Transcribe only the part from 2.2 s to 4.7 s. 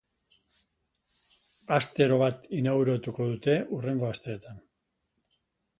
bat inauguratuko dute, hurrengo asteetan.